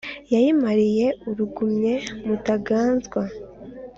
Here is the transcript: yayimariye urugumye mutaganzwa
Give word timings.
yayimariye 0.33 1.05
urugumye 1.29 1.93
mutaganzwa 2.27 3.21